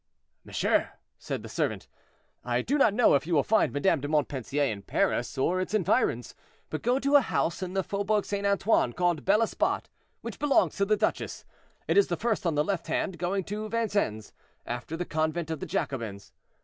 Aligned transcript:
"Monsieur," 0.43 0.89
said 1.19 1.43
the 1.43 1.47
servant, 1.47 1.87
"I 2.43 2.63
do 2.63 2.79
not 2.79 2.91
know 2.95 3.13
if 3.13 3.27
you 3.27 3.35
will 3.35 3.43
find 3.43 3.71
Madame 3.71 4.01
de 4.01 4.07
Montpensier 4.07 4.63
in 4.63 4.81
Paris 4.81 5.37
or 5.37 5.61
its 5.61 5.75
environs; 5.75 6.33
but 6.71 6.81
go 6.81 6.97
to 6.97 7.17
a 7.17 7.21
house 7.21 7.61
in 7.61 7.73
the 7.73 7.83
Faubourg 7.83 8.25
St. 8.25 8.43
Antoine, 8.43 8.93
called 8.93 9.23
Bel 9.25 9.43
Esbat, 9.43 9.89
which 10.21 10.39
belongs 10.39 10.75
to 10.77 10.85
the 10.85 10.97
duchesse; 10.97 11.45
it 11.87 11.97
is 11.99 12.07
the 12.07 12.17
first 12.17 12.47
on 12.47 12.55
the 12.55 12.63
left 12.63 12.87
hand 12.87 13.19
going 13.19 13.43
to 13.43 13.69
Vincennes, 13.69 14.33
after 14.65 14.97
the 14.97 15.05
convent 15.05 15.51
of 15.51 15.59
the 15.59 15.67
Jacobins. 15.67 16.33